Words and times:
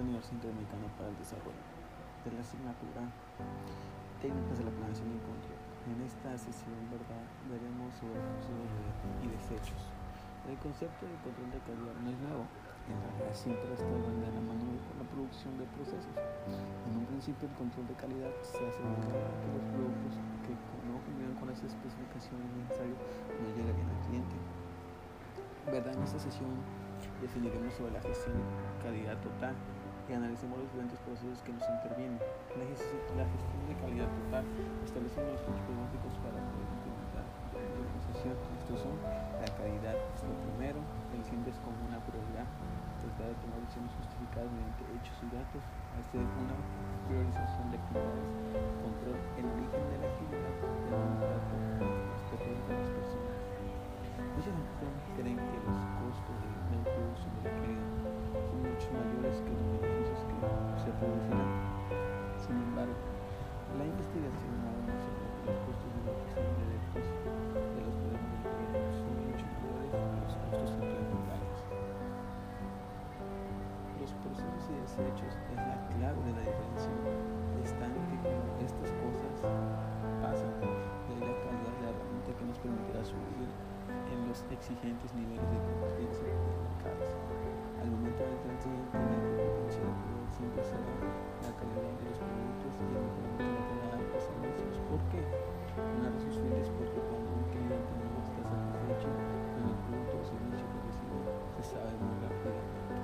la 0.00 0.08
Universidad 0.08 0.40
Interamericana 0.40 0.88
para 0.96 1.12
el 1.12 1.18
Desarrollo 1.20 1.60
de 2.24 2.32
la 2.32 2.40
asignatura 2.40 3.04
Técnicas 4.24 4.56
de 4.56 4.64
la 4.64 4.72
Planeación 4.72 5.12
Control. 5.20 5.60
En 5.92 6.00
esta 6.00 6.32
sesión 6.40 6.80
¿verdad? 6.88 7.20
veremos 7.52 7.92
sobre 8.00 8.16
fluxos 8.16 8.64
y 9.20 9.28
desechos. 9.28 9.92
El 10.48 10.56
concepto 10.56 11.04
de 11.04 11.16
control 11.20 11.52
de 11.52 11.60
calidad 11.68 11.96
no 12.00 12.08
es 12.08 12.16
nuevo, 12.16 12.44
en 12.88 12.96
realidad 12.96 13.32
siempre 13.36 13.68
está 13.76 13.84
de 13.84 14.32
la 14.32 14.40
mano 14.40 14.72
con 14.88 14.96
la 14.96 15.06
producción 15.12 15.52
de 15.60 15.68
procesos. 15.76 16.16
En 16.88 16.96
un 16.96 17.04
principio 17.04 17.44
el 17.44 17.56
control 17.60 17.84
de 17.84 17.96
calidad 18.00 18.32
se 18.40 18.56
asegura 18.56 19.04
que 19.04 19.48
los 19.52 19.64
productos 19.68 20.16
que 20.48 20.56
no 20.88 20.96
cumplan 20.96 21.36
con 21.36 21.52
las 21.52 21.60
especificaciones 21.60 22.48
necesarias 22.56 22.96
no 23.36 23.46
lleguen 23.52 23.84
al 23.84 24.00
cliente. 24.08 24.36
¿Verdad? 25.68 25.92
En 25.92 26.08
esta 26.08 26.20
sesión 26.24 26.56
definiremos 27.20 27.76
sobre 27.76 27.92
la 27.92 28.00
gestión 28.00 28.32
de 28.40 28.44
calidad 28.80 29.20
total 29.20 29.52
y 30.10 30.12
analicemos 30.12 30.58
los 30.58 30.66
diferentes 30.66 30.98
procesos 31.06 31.38
que 31.46 31.54
nos 31.54 31.62
intervienen. 31.62 32.18
La, 32.58 32.66
gestión 32.66 33.62
de 33.70 33.74
calidad 33.78 34.10
total. 34.26 34.42
Establecemos 34.82 35.38
los 35.38 35.42
principios 35.46 35.76
básicos 35.86 36.12
para 36.18 36.38
poder 36.50 36.66
implementar 36.66 37.26
la 37.54 37.78
organización. 37.78 38.34
Estos 38.58 38.82
son 38.82 38.98
la 39.38 39.50
calidad, 39.54 39.94
es 39.94 40.22
lo 40.26 40.34
primero, 40.50 40.82
el 41.14 41.22
siempre 41.22 41.54
es 41.54 41.58
como 41.62 41.78
una 41.86 42.02
prioridad, 42.02 42.42
tratar 43.06 43.30
de 43.30 43.36
tomar 43.38 43.62
decisiones 43.62 43.94
justificadas 44.02 44.50
mediante 44.50 44.82
hechos 44.98 45.16
y 45.22 45.28
datos, 45.30 45.62
hacer 45.94 46.26
una 46.26 46.58
priorización 47.06 47.70
de 47.70 47.76
actividades, 47.78 48.26
control 48.82 49.18
el 49.38 49.46
origen 49.46 49.84
de 49.94 49.96
la 50.02 50.06
actividad, 50.10 50.54
de 50.58 50.90
los 50.90 51.59
los 84.30 84.46
exigentes 84.46 85.10
niveles 85.18 85.42
de 85.42 85.58
competencia 85.58 86.22
de 86.22 86.38
mercados. 86.38 87.10
Al 87.82 87.90
momento 87.90 88.22
de 88.22 88.30
la 88.30 88.38
tener 88.38 88.62
competencia 88.62 89.90
siempre 90.30 90.62
será 90.62 90.86
la 90.86 91.50
calidad 91.58 91.90
de 91.98 92.04
los 92.06 92.18
productos 92.22 92.72
y 92.78 92.94
el 92.94 93.10
mejoramiento 93.10 93.74
de 93.74 93.90
de 93.90 94.06
los 94.06 94.22
servicios. 94.22 94.74
¿Por 94.86 95.02
qué? 95.10 95.18
Una 95.82 96.14
de 96.14 96.18
sus 96.22 96.38
porque 96.38 97.00
cuando 97.10 97.26
un 97.26 97.44
cliente 97.50 97.90
no 97.90 98.22
está 98.22 98.42
satisfecho 98.46 99.10
con 99.10 99.62
el 99.66 99.78
producto 99.82 100.14
o 100.14 100.22
servicio 100.22 100.62
que 100.62 100.78
recibe, 100.78 101.18
se 101.58 101.62
sabe 101.66 101.90
muy 101.98 102.14
rápidamente. 102.22 103.02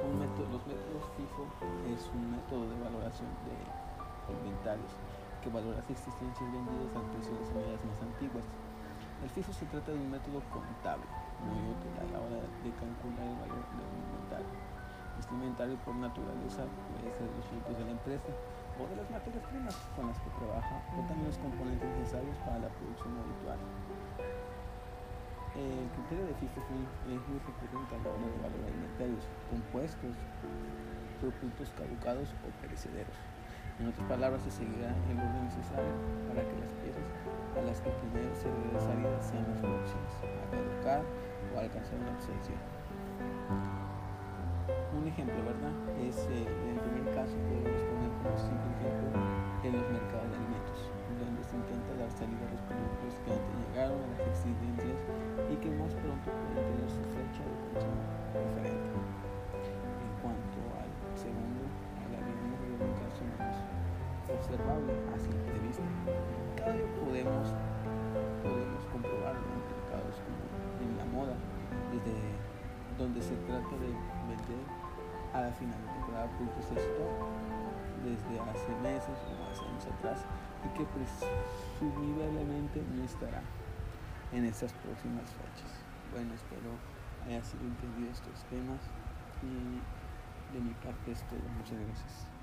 Un 0.00 0.16
método, 0.16 0.48
los 0.48 0.64
métodos 0.64 1.04
FIFO 1.12 1.44
es 1.92 2.08
un 2.08 2.24
método 2.40 2.72
de 2.72 2.76
valoración 2.80 3.28
de 3.44 3.52
inventarios 4.32 4.96
que 5.44 5.52
valora 5.52 5.84
las 5.84 5.92
existencias 5.92 6.48
vendidas 6.48 6.96
al 6.96 7.04
precio 7.12 7.36
de 7.36 7.68
las 7.68 7.84
más 7.84 8.00
antiguas 8.00 8.48
el 9.22 9.30
FIFO 9.30 9.52
se 9.52 9.66
trata 9.66 9.92
de 9.92 9.98
un 9.98 10.10
método 10.10 10.42
contable 10.50 11.06
muy 11.44 11.60
útil 11.70 11.92
a 12.00 12.06
la 12.12 12.18
hora 12.18 12.40
de 12.40 12.70
calcular 12.74 13.26
el 13.28 13.38
valor 13.38 13.64
de 13.70 13.82
un 13.84 13.96
inventario. 14.00 14.52
Este 15.18 15.32
inventario 15.34 15.76
por 15.84 15.94
naturaleza 15.94 16.64
puede 16.90 17.12
ser 17.14 17.28
los 17.36 17.46
frutos 17.46 17.78
de 17.78 17.84
la 17.84 17.92
empresa 17.92 18.30
o 18.80 18.82
de 18.90 18.96
las 18.96 19.08
materias 19.10 19.44
primas 19.46 19.76
con 19.94 20.08
las 20.08 20.18
que 20.18 20.30
trabaja 20.34 20.76
o 20.92 21.00
también 21.06 21.28
los 21.30 21.38
componentes 21.38 21.88
necesarios 22.00 22.36
para 22.42 22.58
la 22.58 22.68
producción 22.68 23.14
habitual. 23.14 23.60
El 25.54 25.86
criterio 25.94 26.26
de 26.26 26.34
FIFO 26.34 26.58
es 26.58 27.20
muy 27.30 27.38
recurrente 27.38 27.94
a 27.94 27.98
la 28.02 28.10
hora 28.10 28.26
de 28.26 28.38
valorar 28.42 28.70
inventarios 28.74 29.22
compuestos, 29.46 30.14
productos 31.20 31.70
caducados 31.78 32.34
o 32.42 32.50
perecederos. 32.58 33.14
En 33.80 33.88
otras 33.88 34.06
palabras, 34.06 34.42
se 34.42 34.50
seguirá 34.50 34.94
el 35.10 35.18
orden 35.18 35.44
necesario 35.44 35.90
para 36.30 36.46
que 36.46 36.54
las 36.62 36.70
piezas 36.78 37.08
a 37.58 37.62
las 37.62 37.80
que 37.80 37.90
primero 37.90 38.30
se 38.34 38.46
debe 38.46 38.78
salida 38.78 39.18
sean 39.22 39.46
las 39.50 39.58
próximas 39.58 40.14
a 40.22 40.46
caducar 40.50 41.02
o 41.54 41.58
alcanzar 41.58 41.98
una 41.98 42.14
obsesión. 42.14 42.58
Un 44.94 45.08
ejemplo, 45.08 45.42
¿verdad? 45.42 45.74
Es 45.98 46.16
eh, 46.30 46.46
el 46.46 46.78
primer 46.78 47.14
caso 47.18 47.34
podemos 47.34 47.82
poner 47.82 48.10
como 48.22 48.38
simple 48.38 48.70
ejemplo 48.78 49.10
en 49.66 49.72
los 49.74 49.86
mercados 49.90 50.30
de 50.30 50.36
alimentos, 50.38 50.83
donde 72.98 73.20
se 73.22 73.34
trata 73.46 73.76
de 73.76 73.90
vender 74.28 74.64
a 75.32 75.40
la 75.42 75.52
final 75.52 75.80
de 75.80 75.92
temporada 75.92 76.28
productos 76.36 76.70
de 76.70 76.80
stock 76.80 77.44
desde 78.04 78.40
hace 78.40 78.72
meses 78.82 79.18
o 79.26 79.50
hace 79.50 79.64
años 79.64 79.86
atrás 79.86 80.24
y 80.64 80.68
que 80.78 80.86
presumiblemente 80.86 82.82
no 82.94 83.04
estará 83.04 83.42
en 84.32 84.44
estas 84.44 84.72
próximas 84.72 85.24
fechas. 85.30 85.70
Bueno, 86.12 86.34
espero 86.34 86.70
haya 87.26 87.42
sido 87.42 87.64
entendido 87.64 88.12
estos 88.12 88.44
temas 88.50 88.80
y 89.42 89.80
de 90.54 90.60
mi 90.60 90.74
parte 90.74 91.12
es 91.12 91.22
todo. 91.28 91.40
Muchas 91.58 91.78
gracias. 91.78 92.33